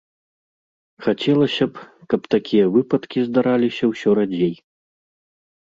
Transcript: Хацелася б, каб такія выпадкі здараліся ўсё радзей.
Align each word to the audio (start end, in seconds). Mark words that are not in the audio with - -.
Хацелася 1.07 1.65
б, 1.75 1.85
каб 2.15 2.21
такія 2.37 2.65
выпадкі 2.77 3.19
здараліся 3.29 3.83
ўсё 3.95 4.09
радзей. 4.23 4.53